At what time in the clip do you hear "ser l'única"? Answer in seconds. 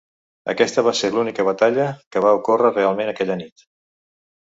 1.01-1.45